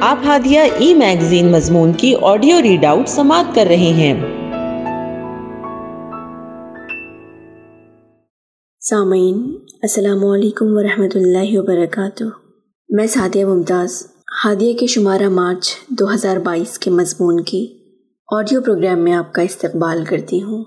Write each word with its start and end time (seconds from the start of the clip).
آپ 0.00 0.18
ہادیہ 0.24 0.60
ای 0.78 0.94
میگزین 0.94 1.52
مضمون 1.52 1.92
کی 1.92 2.14
آڈیو 2.22 2.62
ریڈ 2.62 2.84
آؤٹ 2.84 3.08
سماعت 3.08 3.44
کر 3.54 3.64
رہے 3.68 3.76
ہیں۔ 3.76 4.20
سامعین، 8.80 9.56
السلام 9.82 10.24
علیکم 10.24 10.66
ورحمۃ 10.68 11.08
اللہ 11.14 11.58
وبرکاتہ۔ 11.58 12.24
میں 12.88 13.06
سعدیہ 13.06 13.44
ممتاز، 13.44 14.06
ہادیہ 14.44 14.78
کے 14.78 14.86
شمارہ 14.86 15.28
مارچ 15.28 15.76
دو 15.88 16.14
ہزار 16.14 16.36
بائیس 16.36 16.78
کے 16.78 16.90
مضمون 16.90 17.42
کی 17.42 17.66
آڈیو 18.32 18.60
پروگرام 18.60 18.98
میں 18.98 19.12
آپ 19.12 19.32
کا 19.32 19.42
استقبال 19.42 20.04
کرتی 20.04 20.42
ہوں۔ 20.42 20.64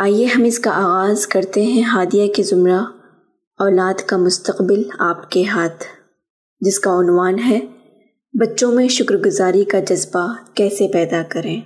آئیے 0.00 0.26
ہم 0.26 0.44
اس 0.44 0.58
کا 0.58 0.70
آغاز 0.70 1.26
کرتے 1.26 1.62
ہیں 1.62 1.82
ہادیہ 1.82 2.32
کے 2.32 2.42
زمرہ 2.42 2.80
اولاد 3.58 4.00
کا 4.00 4.16
مستقبل 4.16 4.82
آپ 4.98 5.30
کے 5.30 5.44
ہاتھ، 5.44 5.84
جس 6.60 6.80
کا 6.80 6.90
عنوان 6.90 7.38
ہے 7.38 7.60
بچوں 8.40 8.72
میں 8.72 8.88
شکر 8.88 9.16
گزاری 9.16 9.64
کا 9.64 9.80
جذبہ 9.80 10.34
کیسے 10.54 10.88
پیدا 10.92 11.22
کریں؟ 11.28 11.60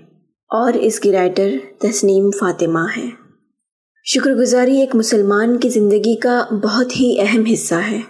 اور 0.48 0.72
اس 0.72 1.00
کی 1.00 1.12
رائٹر 1.12 1.50
تسنیم 1.78 2.30
فاطمہ 2.30 2.78
ہے۔ 2.96 3.06
شکر 4.04 4.34
گزاری 4.34 4.80
ایک 4.80 4.94
مسلمان 4.94 5.56
کی 5.56 5.68
زندگی 5.68 6.16
کا 6.16 6.44
بہت 6.50 7.00
ہی 7.00 7.20
اہم 7.20 7.44
حصہ 7.52 7.74
ہے۔ 7.74 8.00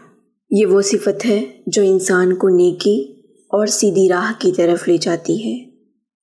یہ 0.50 0.66
وہ 0.66 0.82
صفت 0.82 1.26
ہے 1.26 1.44
جو 1.66 1.82
انسان 1.82 2.34
کو 2.34 2.48
نیکی 2.48 3.20
اور 3.34 3.66
سیدھی 3.66 4.08
راہ 4.10 4.32
کی 4.38 4.52
طرف 4.52 4.88
لے 4.88 4.96
جاتی 4.96 5.34
ہے 5.34 5.64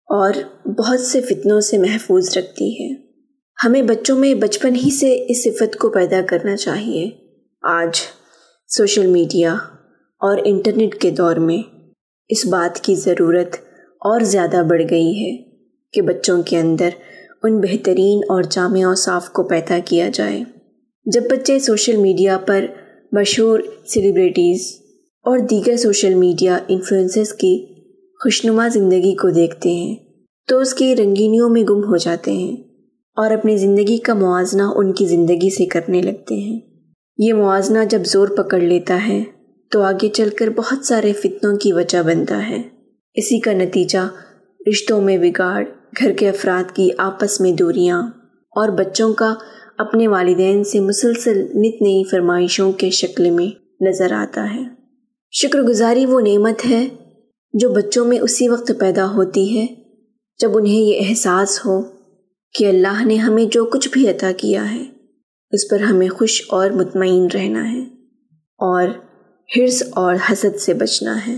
اور 0.06 0.34
بہت 0.66 1.00
سے 1.00 1.22
فتنوں 1.22 1.62
سے 1.62 1.78
محفوظ 1.78 2.38
رکھتی 2.38 2.72
ہے۔ 2.72 2.96
ہمیں 3.66 3.82
بچوں 3.82 4.18
میں 4.20 4.34
بچپن 4.34 4.76
ہی 4.76 4.90
سے 4.92 5.26
اس 5.30 5.44
صفت 5.44 5.78
کو 5.78 5.90
پیدا 5.90 6.22
کرنا 6.30 6.58
چاہیے۔ 6.58 7.10
آج 7.62 8.02
سوشل 8.68 9.06
میڈیا 9.06 9.54
اور 10.20 10.38
انٹرنیٹ 10.46 10.96
کے 10.96 11.12
دور 11.12 11.36
میں 11.36 11.75
اس 12.30 12.46
بات 12.46 12.80
کی 12.80 12.96
ضرورت 12.96 13.56
اور 14.02 14.20
زیادہ 14.20 14.62
بڑھ 14.70 14.82
گئی 14.90 15.12
ہے 15.16 15.36
کہ 15.94 16.02
بچوں 16.02 16.44
کے 16.44 16.58
اندر 16.58 16.90
ان 17.44 17.60
بہترین 17.62 18.20
اور 18.30 18.44
جامع 18.44 18.86
و 18.86 18.96
صاف 18.96 19.30
کو 19.30 19.44
پیدا 19.44 19.80
کیا 19.86 20.10
جائے۔ 20.14 20.44
جب 21.06 21.22
بچے 21.30 21.60
سوشل 21.60 21.96
میڈیا 21.96 22.38
پر 22.38 22.66
مشہور 23.12 23.60
سیلیبریٹیز 23.88 24.80
اور 25.26 25.40
دیگر 25.40 25.78
سوشل 25.78 26.14
میڈیا 26.14 26.58
انفلوئنسز 26.68 27.34
کی 27.34 27.66
خوشنما 28.24 28.68
زندگی 28.68 29.16
کو 29.16 29.30
دیکھتے 29.30 29.70
ہیں، 29.70 29.96
تو 30.48 30.60
اس 30.60 30.74
کی 30.74 30.96
رنگینیوں 30.96 31.50
میں 31.50 31.62
گم 31.62 31.84
ہو 31.84 31.98
جاتے 31.98 32.32
ہیں 32.32 32.56
اور 33.18 33.32
اپنی 33.32 33.58
زندگی 33.58 33.98
کا 33.98 34.14
موازنہ 34.14 34.64
ان 34.76 34.94
کی 34.94 35.06
زندگی 35.06 35.50
سے 35.50 35.66
کرنے 35.66 36.02
لگتے 36.02 36.36
ہیں۔ 36.36 36.60
یہ 37.18 37.34
موازنہ 37.34 37.80
جب 37.90 38.06
زور 38.06 38.28
پکڑ 38.28 38.60
لیتا 38.60 39.00
ہے 39.08 39.24
تو 39.72 39.82
آگے 39.82 40.10
چل 40.10 40.30
کر 40.30 40.50
بہت 40.50 40.86
سارے 40.86 41.14
فتنوں 41.14 41.58
کی 41.58 41.74
وجہ 41.74 42.02
بنتا 42.02 42.50
ہے۔ 42.50 42.62
اسی 43.14 43.40
کا 43.40 43.54
نتیجہ 43.54 44.10
رشتوں 44.70 45.02
میں 45.02 45.18
بگاڑ، 45.18 45.66
گھر 46.00 46.12
کے 46.12 46.30
افراد 46.30 46.76
کی 46.76 46.90
آپس 46.98 47.42
میں 47.42 47.52
دوریاں 47.52 48.02
اور 48.56 48.70
بچوں 48.70 49.14
کا 49.14 49.34
اپنے 49.78 50.08
والدین 50.08 50.64
سے 50.64 50.80
مسلسل 50.80 51.42
نت 51.42 51.82
نئی 51.82 52.04
فرمائشوں 52.12 52.72
کے 52.72 52.90
شکل 52.90 53.30
میں 53.30 53.84
نظر 53.84 54.12
آتا 54.12 54.54
ہے۔ 54.54 54.62
شکر 55.32 55.62
گزاری 55.62 56.06
وہ 56.06 56.22
نعمت 56.22 56.66
ہے 56.70 56.88
جو 57.54 57.70
بچوں 57.70 58.06
میں 58.06 58.20
اسی 58.20 58.50
وقت 58.50 58.72
پیدا 58.80 59.12
ہوتی 59.12 59.60
ہے 59.60 59.66
جب 60.40 60.58
انہیں 60.58 60.82
یہ 60.82 61.02
احساس 61.10 61.66
ہو 61.66 61.82
کہ 62.54 62.66
اللہ 62.66 63.06
نے 63.06 63.16
ہمیں 63.16 63.46
جو 63.46 63.66
کچھ 63.66 63.90
بھی 63.92 64.10
عطا 64.10 64.32
کیا 64.38 64.74
ہے، 64.74 64.84
اس 65.52 65.70
پر 65.70 65.80
ہمیں 65.80 66.10
خوش 66.10 66.42
اور 66.48 66.70
مطمئن 66.70 67.28
رہنا 67.34 67.72
ہے 67.72 67.80
اور 68.58 68.88
حرص 69.58 69.84
اور 69.92 70.16
حسد 70.32 70.60
سے 70.60 70.74
بچنا 70.74 71.28
ہے۔ 71.28 71.36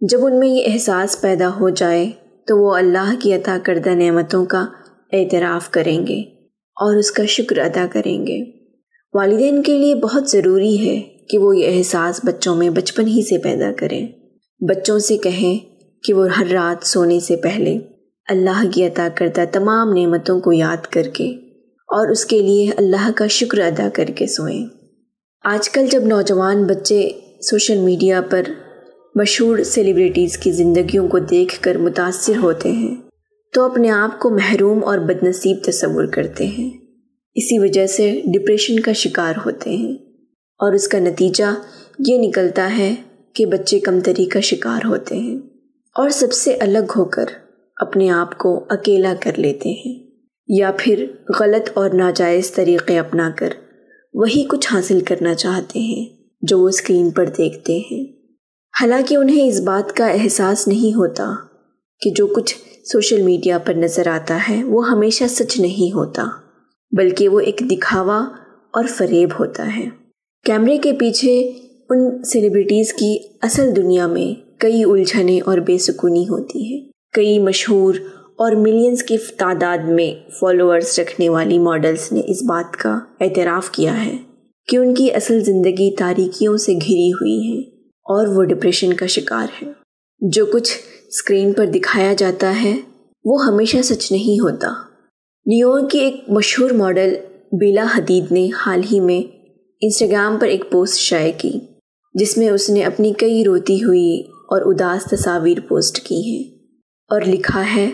جب 0.00 0.26
ان 0.26 0.38
میں 0.38 0.48
یہ 0.48 0.64
احساس 0.66 1.20
پیدا 1.20 1.50
ہو 1.60 1.68
جائے، 1.68 2.10
تو 2.46 2.58
وہ 2.58 2.74
اللہ 2.74 3.14
کی 3.18 3.34
عطا 3.34 3.58
کردہ 3.62 3.88
نعمتوں 3.88 4.44
کا 4.44 4.66
اعتراف 5.12 5.70
کریں 5.70 6.06
گے 6.06 6.20
اور 6.76 6.96
اس 6.96 7.10
کا 7.10 7.24
شکر 7.24 7.58
ادا 7.58 7.86
کریں 7.92 8.26
گے۔ 8.26 8.42
والدین 9.14 9.62
کے 9.62 9.78
لیے 9.78 9.94
بہت 9.94 10.28
ضروری 10.28 10.88
ہے 10.88 11.00
کہ 11.30 11.38
وہ 11.38 11.56
یہ 11.56 11.78
احساس 11.78 12.20
بچوں 12.24 12.56
میں 12.56 12.70
بچپن 12.70 13.06
ہی 13.06 13.22
سے 13.22 13.38
پیدا 13.38 13.72
کریں۔ 13.76 14.06
بچوں 14.60 14.98
سے 14.98 15.16
کہیں 15.16 15.58
کہ 16.02 16.14
وہ 16.14 16.28
ہر 16.28 16.46
رات 16.46 16.86
سونے 16.86 17.20
سے 17.20 17.36
پہلے 17.36 17.78
اللہ 18.28 18.64
کی 18.74 18.86
عطا 18.86 19.08
کردہ 19.14 19.44
تمام 19.52 19.92
نعمتوں 19.92 20.40
کو 20.40 20.52
یاد 20.52 20.86
کر 20.86 21.02
کے 21.02 21.30
اور 21.88 22.08
اس 22.08 22.24
کے 22.24 22.38
لیے 22.38 22.70
اللہ 22.76 23.10
کا 23.14 23.26
شکر 23.26 23.58
ادا 23.58 23.88
کر 23.94 24.04
کے 24.04 24.26
سوئیں۔ 24.26 24.66
آج 25.44 25.70
کل 25.70 25.86
جب 25.86 26.02
نوجوان 26.06 26.64
بچے 26.64 27.10
سوشل 27.40 27.78
میڈیا 27.78 28.20
پر 28.20 28.42
مشہور 29.14 29.58
سیلیبریٹیز 29.64 30.36
کی 30.38 30.50
زندگیوں 30.52 31.08
کو 31.08 31.18
دیکھ 31.18 31.60
کر 31.62 31.76
متاثر 31.76 32.36
ہوتے 32.36 32.70
ہیں، 32.70 32.94
تو 33.54 33.64
اپنے 33.64 33.90
آپ 33.90 34.18
کو 34.20 34.30
محروم 34.30 34.84
اور 34.84 34.98
بد 34.98 35.22
نصیب 35.22 35.62
تصور 35.64 36.06
کرتے 36.06 36.46
ہیں۔ 36.46 36.70
اسی 37.36 37.58
وجہ 37.58 37.86
سے 37.86 38.10
ڈپریشن 38.24 38.80
کا 38.80 38.92
شکار 38.92 39.34
ہوتے 39.46 39.70
ہیں 39.70 39.92
اور 40.60 40.72
اس 40.72 40.88
کا 40.88 40.98
نتیجہ 40.98 41.54
یہ 41.98 42.18
نکلتا 42.18 42.68
ہے 42.78 42.94
کہ 43.34 43.46
بچے 43.46 43.78
کم 43.78 44.00
تری 44.00 44.24
کا 44.24 44.40
شکار 44.40 44.86
ہوتے 44.86 45.16
ہیں 45.16 45.36
اور 45.96 46.08
سب 46.10 46.32
سے 46.32 46.54
الگ 46.60 46.92
ہو 46.96 47.04
کر 47.04 47.24
اپنے 47.76 48.10
آپ 48.10 48.38
کو 48.38 48.54
اکیلا 48.70 49.14
کر 49.20 49.38
لیتے 49.38 49.68
ہیں، 49.70 49.98
یا 50.48 50.70
پھر 50.78 51.06
غلط 51.40 51.70
اور 51.74 51.90
ناجائز 51.90 52.52
طریقے 52.52 52.98
اپنا 52.98 53.30
کر 53.38 53.52
وہی 54.14 54.44
کچھ 54.44 54.72
حاصل 54.72 55.00
کرنا 55.00 55.34
چاہتے 55.34 55.78
ہیں۔ 55.80 56.19
جو 56.42 56.60
وہ 56.60 56.68
اسکرین 56.68 57.10
پر 57.10 57.26
دیکھتے 57.38 57.78
ہیں۔ 57.78 58.04
حالانکہ 58.80 59.16
انہیں 59.16 59.48
اس 59.48 59.60
بات 59.60 59.96
کا 59.96 60.06
احساس 60.06 60.68
نہیں 60.68 60.96
ہوتا 60.96 61.34
کہ 62.00 62.10
جو 62.10 62.26
کچھ 62.26 62.56
سوشل 62.84 63.22
میڈیا 63.22 63.58
پر 63.58 63.74
نظر 63.74 64.08
آتا 64.08 64.38
ہے، 64.48 64.64
وہ 64.64 64.90
ہمیشہ 64.90 65.24
سچ 65.28 65.60
نہیں 65.60 65.94
ہوتا، 65.94 66.24
بلکہ 66.96 67.28
وہ 67.28 67.40
ایک 67.40 67.62
دکھاوا 67.70 68.18
اور 68.72 68.84
فریب 68.96 69.28
ہوتا 69.40 69.76
ہے۔ 69.76 69.88
کیمرے 70.44 70.78
کے 70.78 70.92
پیچھے 70.92 71.52
ان 71.90 72.24
سیلیبریٹیز 72.24 72.92
کی 72.92 73.18
اصل 73.42 73.76
دنیا 73.76 74.06
میں 74.06 74.60
کئی 74.60 74.84
الجھنیں 74.84 75.40
اور 75.40 75.58
بے 75.58 75.78
سکونی 75.78 76.28
ہوتی 76.28 76.74
ہے 76.74 76.90
کئی 77.12 77.38
مشہور 77.38 77.94
اور 78.36 78.52
ملینز 78.52 79.02
کی 79.02 79.16
تعداد 79.16 79.78
میں 79.78 80.30
فالوورز 80.40 80.98
رکھنے 80.98 81.28
والی 81.28 81.58
ماڈلز 81.58 82.12
نے 82.12 82.20
اس 82.26 82.42
بات 82.42 82.76
کا 82.76 82.98
اعتراف 83.20 83.70
کیا 83.70 84.04
ہے۔ 84.04 84.16
کہ 84.70 84.76
ان 84.76 84.94
کی 84.94 85.12
اصل 85.12 85.44
زندگی 85.44 85.96
تاریکیوں 85.96 86.56
سے 86.56 86.72
گھری 86.72 87.12
ہوئی 87.12 87.52
ہے 87.52 87.58
اور 87.86 88.26
وہ 88.26 88.44
ڈپریشن 88.44 88.92
کا 88.92 89.06
شکار 89.06 89.46
ہے۔ 89.62 89.72
جو 90.20 90.46
کچھ 90.46 90.72
اسکرین 91.08 91.52
پر 91.52 91.66
دکھایا 91.66 92.14
جاتا 92.14 92.62
ہے، 92.62 92.76
وہ 93.24 93.44
ہمیشہ 93.44 93.82
سچ 93.82 94.12
نہیں 94.12 94.40
ہوتا۔ 94.40 94.68
نیو 95.46 95.86
کی 95.86 95.98
ایک 95.98 96.16
مشہور 96.28 96.70
ماڈل 96.70 97.14
بیلا 97.52 97.86
حدید 97.96 98.32
نے 98.32 98.48
حال 98.56 98.80
ہی 98.92 99.00
میں 99.00 99.36
انسٹاگرام 99.80 100.38
پر 100.38 100.46
ایک 100.46 100.64
پوسٹ 100.70 100.98
شائع 100.98 101.32
کی، 101.38 101.52
جس 102.14 102.38
میں 102.38 102.50
اس 102.50 102.70
نے 102.70 102.82
اپنی 102.82 103.12
کئی 103.12 103.44
روتی 103.44 103.84
ہوئی 103.84 104.20
اور 104.20 104.74
اداس 104.74 105.04
تصاویر 105.04 105.60
پوسٹ 105.68 106.00
کی 106.00 106.16
ہیں 106.16 106.54
اور 107.08 107.20
لکھا 107.26 107.76
ہے 107.76 107.90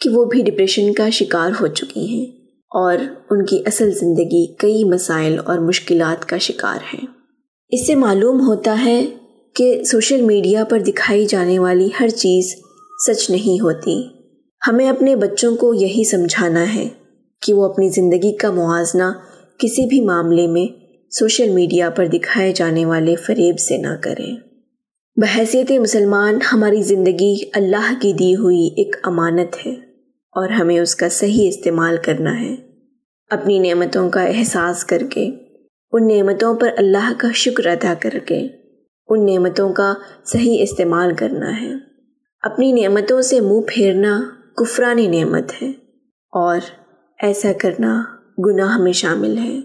کہ 0.00 0.10
وہ 0.10 0.24
بھی 0.24 0.42
ڈپریشن 0.42 0.92
کا 0.92 1.10
شکار 1.10 1.50
ہو 1.60 1.66
چکی 1.66 2.06
ہیں۔ 2.06 2.43
اور 2.74 2.98
ان 3.30 3.44
کی 3.44 3.62
اصل 3.66 3.90
زندگی 3.90 4.54
کئی 4.54 4.84
مسائل 4.84 5.38
اور 5.44 5.58
مشکلات 5.58 6.28
کا 6.28 6.38
شکار 6.38 6.78
ہے۔ 6.94 6.98
اس 7.68 7.86
سے 7.86 7.94
معلوم 7.94 8.40
ہوتا 8.40 8.84
ہے 8.84 9.06
کہ 9.54 9.84
سوشل 9.84 10.20
میڈیا 10.20 10.64
پر 10.64 10.78
دکھائی 10.78 11.26
جانے 11.26 11.58
والی 11.58 11.88
ہر 12.00 12.08
چیز 12.08 12.54
سچ 13.06 13.30
نہیں 13.30 13.60
ہوتی۔ 13.60 14.02
ہمیں 14.68 14.88
اپنے 14.88 15.16
بچوں 15.16 15.56
کو 15.56 15.74
یہی 15.74 16.08
سمجھانا 16.08 16.74
ہے 16.74 16.88
کہ 17.42 17.54
وہ 17.54 17.64
اپنی 17.64 17.88
زندگی 17.88 18.36
کا 18.36 18.50
موازنہ 18.50 19.12
کسی 19.58 19.86
بھی 19.86 20.00
معاملے 20.00 20.46
میں 20.46 20.66
سوشل 21.10 21.48
میڈیا 21.48 21.90
پر 21.90 22.06
دکھائے 22.06 22.52
جانے 22.52 22.86
والے 22.86 23.14
فریب 23.16 23.58
سے 23.58 23.76
نہ 23.76 23.96
کریں۔ 24.02 24.36
بحیثیت 25.16 25.70
مسلمان 25.70 26.38
ہماری 26.52 26.82
زندگی 26.82 27.34
اللہ 27.52 27.94
کی 28.00 28.12
دی 28.12 28.34
ہوئی 28.36 28.66
ایک 28.76 28.96
امانت 29.04 29.66
ہے۔ 29.66 29.83
اور 30.34 30.48
ہمیں 30.48 30.80
اس 30.80 30.96
کا 30.96 31.08
صحیح 31.08 31.48
استعمال 31.48 31.96
کرنا 32.04 32.40
ہے۔ 32.40 32.56
اپنی 33.30 33.58
نعمتوں 33.58 34.10
کا 34.10 34.22
احساس 34.22 34.84
کر 34.84 35.02
کے، 35.10 35.30
ان 35.92 36.08
نعمتوں 36.08 36.54
پر 36.54 36.68
اللہ 36.76 37.12
کا 37.18 37.28
شکر 37.34 37.66
ادا 37.66 37.94
کر 38.00 38.18
کے، 38.26 38.46
ان 39.08 39.26
نعمتوں 39.26 39.72
کا 39.72 39.94
صحیح 40.24 40.62
استعمال 40.62 41.14
کرنا 41.14 41.60
ہے۔ 41.60 41.72
اپنی 42.42 42.72
نعمتوں 42.72 43.22
سے 43.22 43.40
منہ 43.40 43.60
پھیرنا 43.68 44.22
کفرانی 44.56 45.06
نعمت 45.06 45.62
ہے۔ 45.62 45.68
اور 46.32 46.58
ایسا 47.22 47.52
کرنا 47.60 48.04
گناہ 48.46 48.78
میں 48.78 48.92
شامل 48.92 49.38
ہے۔ 49.38 49.60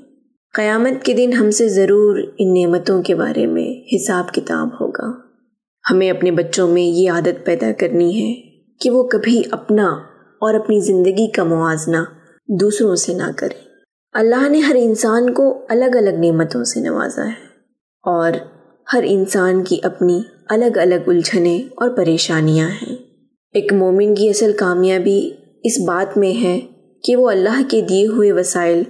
قیامت 0.53 1.05
کے 1.05 1.13
دن 1.13 1.33
ہم 1.33 1.51
سے 1.51 1.69
ضرور 1.69 2.19
ان 2.37 2.53
نعمتوں 2.53 3.03
کے 3.03 3.15
بارے 3.15 3.45
میں 3.45 3.95
حساب 3.95 4.33
کتاب 4.33 4.67
ہوگا۔ 4.81 5.11
ہمیں 5.91 6.09
اپنے 6.09 6.31
بچوں 6.31 6.67
میں 6.67 6.81
یہ 6.81 7.11
عادت 7.11 7.45
پیدا 7.45 7.71
کرنی 7.77 8.21
ہے 8.21 8.41
کہ 8.79 8.89
وہ 8.89 9.03
کبھی 9.03 9.41
اپنا 9.51 10.08
اور 10.41 10.53
اپنی 10.53 10.79
زندگی 10.79 11.31
کا 11.31 11.43
موازنہ 11.43 11.97
دوسروں 12.47 12.95
سے 12.95 13.13
نہ 13.13 13.31
کرے۔ 13.37 13.69
اللہ 14.13 14.49
نے 14.49 14.59
ہر 14.59 14.75
انسان 14.79 15.33
کو 15.33 15.65
الگ 15.69 15.95
الگ 15.95 16.09
نعمتوں 16.09 16.63
سے 16.63 16.79
نوازا 16.79 17.25
ہے 17.25 17.47
اور 18.03 18.31
ہر 18.93 19.03
انسان 19.07 19.63
کی 19.63 19.79
اپنی 19.83 20.21
الگ 20.49 20.77
الگ 20.77 21.09
الجھنیں 21.09 21.63
اور 21.75 21.89
پریشانیاں 21.89 22.69
ہیں۔ 22.69 22.95
ایک 23.53 23.73
مومن 23.73 24.15
کی 24.15 24.29
اصل 24.29 24.51
کامیابی 24.53 25.31
اس 25.63 25.79
بات 25.87 26.17
میں 26.17 26.43
ہے 26.43 26.59
کہ 27.03 27.15
وہ 27.15 27.29
اللہ 27.29 27.61
کے 27.67 27.81
دیے 27.81 28.07
ہوئے 28.07 28.31
وسائل 28.31 28.83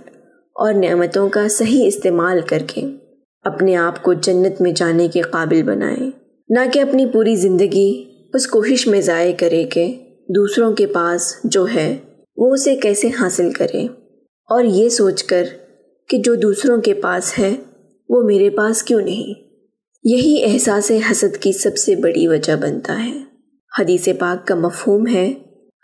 اور 0.56 0.74
نعمتوں 0.74 1.30
کا 1.30 1.48
صحیح 1.50 1.88
استعمال 1.88 2.40
کر 2.46 2.60
کے 2.68 2.82
اپنے 3.44 3.76
آپ 3.76 4.04
کو 4.04 4.14
جنت 4.14 4.62
میں 4.62 4.72
جانے 4.72 5.08
کے 5.08 5.22
قابل 5.22 5.64
بنائے۔ 5.64 6.10
نہ 6.50 6.60
کہ 6.74 6.80
اپنی 6.80 7.06
پوری 7.06 7.36
زندگی 7.36 8.04
اس 8.34 8.48
کوشش 8.48 8.88
میں 8.88 9.02
ضائع 9.02 9.34
کرے 9.38 9.64
کہ 9.64 10.09
دوسروں 10.36 10.74
کے 10.74 10.88
پاس 10.88 11.36
جو 11.44 11.66
ہے، 11.76 11.98
وہ 12.38 12.54
اسے 12.54 12.76
کیسے 12.76 13.08
حاصل 13.20 13.52
کرے؟ 13.52 13.84
اور 14.50 14.64
یہ 14.64 14.90
سوچ 14.90 15.24
کر 15.24 15.44
کہ 16.10 16.18
جو 16.18 16.36
دوسروں 16.36 16.82
کے 16.82 16.94
پاس 16.94 17.40
ہے، 17.40 17.56
وہ 18.10 18.24
میرے 18.24 18.50
پاس 18.50 18.84
کیوں 18.84 19.02
نہیں؟ 19.02 19.34
یہی 20.04 20.44
احساس 20.44 20.92
حسد 21.12 21.38
کی 21.38 21.52
سب 21.52 21.78
سے 21.78 21.96
بڑی 21.96 22.28
وجہ 22.28 22.56
بنتا 22.56 23.06
ہے۔ 23.06 23.18
حدیث 23.80 24.08
پاک 24.20 24.48
کا 24.48 24.56
مفہوم 24.56 25.08
ہے، 25.08 25.34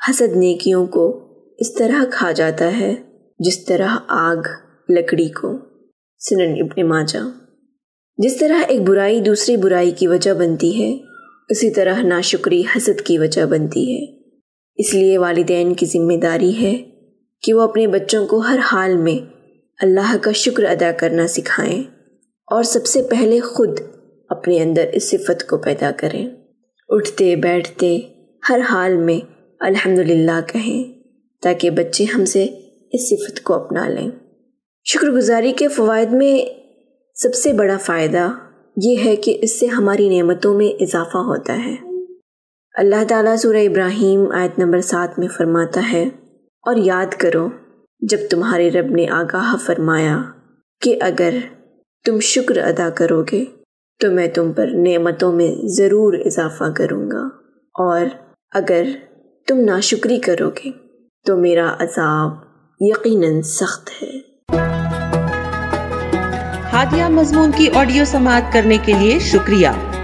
حسد 0.10 0.38
نیکیوں 0.38 0.86
کو 0.86 1.22
اس 1.58 1.74
طرح 1.74 2.04
کھا 2.12 2.32
جاتا 2.32 2.80
ہے 2.80 2.96
جس 3.40 3.66
طرح 3.66 3.98
آگ 4.08 4.38
لکڑی 4.90 5.30
کو۔ 5.30 5.58
سنن 6.20 6.56
ابن 6.62 6.88
ماجہ۔ 6.88 7.30
جس 8.18 8.38
طرح 8.38 8.62
ایک 8.68 8.82
برائی 8.82 9.22
دوسری 9.22 9.58
برائی 9.58 9.92
کی 9.92 10.08
وجہ 10.08 10.34
بنتی 10.34 10.84
ہے، 10.84 10.98
اسی 11.50 11.70
طرح 11.70 12.02
ناشکری 12.04 12.64
حسد 12.76 13.02
کی 13.02 13.18
وجہ 13.18 13.46
بنتی 13.46 13.94
ہے۔ 13.94 14.25
اس 14.76 14.94
لیے 14.94 15.18
والدین 15.18 15.74
کی 15.74 15.86
ذمہ 15.86 16.18
داری 16.18 16.62
ہے 16.62 16.84
کہ 17.42 17.54
وہ 17.54 17.62
اپنے 17.62 17.88
بچوں 17.88 18.28
کو 18.28 18.38
ہر 18.38 18.60
حال 18.72 18.98
میں 18.98 19.26
اللہ 19.82 20.18
کا 20.22 20.32
شکر 20.32 20.64
ادا 20.64 20.92
کرنا 20.92 21.28
سکھائیں 21.28 21.84
اور 22.52 22.64
سب 22.64 22.86
سے 22.86 23.02
پہلے 23.02 23.40
خود 23.40 23.80
اپنے 24.30 24.60
اندر 24.60 24.90
اس 24.94 25.12
صفت 25.12 25.48
کو 25.48 25.58
پیدا 25.58 25.92
کریں۔ 25.98 26.30
اٹھتے 26.90 27.36
بیٹھتے 27.36 28.00
ہر 28.50 28.60
حال 28.70 28.96
میں 28.96 29.26
الحمد 29.60 30.00
للہ 30.00 30.42
کہیں 30.48 30.84
تاکہ 31.42 31.70
بچے 31.70 32.04
ہم 32.04 32.26
سے 32.26 32.44
اس 32.92 33.10
صفت 33.10 33.44
کو 33.44 33.54
اپنا 33.54 33.88
لیں۔ 33.88 34.10
شکر 34.86 35.08
گزاری 35.08 35.52
کے 35.52 35.68
فوائد 35.68 36.12
میں 36.12 36.60
سب 37.16 37.36
سے 37.36 37.54
بڑا 37.54 37.78
فائدہ 37.78 38.30
یہ 38.84 38.96
ہے 39.06 39.16
کہ 39.16 39.38
اس 39.42 39.60
سے 39.60 39.66
ہماری 39.66 40.18
نعمتوں 40.18 40.54
میں 40.54 40.84
اضافہ 40.84 41.18
ہوتا 41.18 41.66
ہے۔ 41.66 41.85
اللہ 42.78 43.04
تعالیٰ 43.08 43.36
سورہ 43.36 43.58
ابراہیم 43.58 44.32
آیت 44.32 44.58
نمبر 44.60 44.82
سات 44.82 45.20
میں 45.20 45.28
فرماتا 45.28 45.82
ہے، 45.92 46.04
اور 46.64 46.76
یاد 46.76 47.14
کرو، 47.18 47.48
جب 48.02 48.18
تمہارے 48.30 48.70
رب 48.70 48.90
نے 48.92 49.08
آگاہ 49.10 49.56
فرمایا 49.66 50.18
کہ 50.82 50.98
اگر 51.02 51.38
تم 52.06 52.20
شکر 52.20 52.58
ادا 52.58 52.90
کرو 52.90 53.22
گے، 53.24 53.44
تو 54.00 54.12
میں 54.12 54.28
تم 54.28 54.52
پر 54.54 54.68
نعمتوں 54.78 55.32
میں 55.34 55.50
ضرور 55.68 56.14
اضافہ 56.26 56.70
کروں 56.76 57.10
گا، 57.12 57.24
اور 57.76 58.06
اگر 58.54 58.84
تم 59.48 59.60
ناشکری 59.60 60.20
کرو 60.20 60.50
گے، 60.50 60.72
تو 61.26 61.38
میرا 61.38 61.74
عذاب 61.80 62.32
یقیناً 62.80 63.42
سخت 63.42 63.90
ہے۔ 64.02 64.12
ہادیہ 66.74 67.06
مضمون 67.10 67.52
کی 67.58 67.70
آڈیو 67.74 68.06
سماعت 68.06 68.54
کرنے 68.54 68.78
کے 68.86 68.94
لیے 68.94 69.20
شکریہ۔ 69.20 69.68